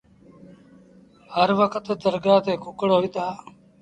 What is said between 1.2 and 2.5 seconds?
هر وکت درگآه